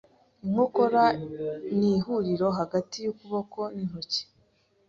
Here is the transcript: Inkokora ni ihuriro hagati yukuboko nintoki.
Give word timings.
Inkokora 0.45 1.03
ni 1.77 1.89
ihuriro 1.93 2.47
hagati 2.59 2.97
yukuboko 3.05 3.59
nintoki. 3.75 4.21